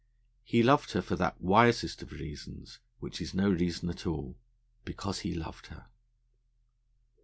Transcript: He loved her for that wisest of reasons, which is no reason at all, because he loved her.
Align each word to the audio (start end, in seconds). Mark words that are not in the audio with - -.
He 0.43 0.63
loved 0.63 0.93
her 0.93 1.01
for 1.03 1.15
that 1.17 1.39
wisest 1.39 2.01
of 2.01 2.11
reasons, 2.11 2.79
which 2.97 3.21
is 3.21 3.35
no 3.35 3.51
reason 3.51 3.87
at 3.87 4.07
all, 4.07 4.35
because 4.83 5.19
he 5.19 5.35
loved 5.35 5.67
her. 5.67 5.89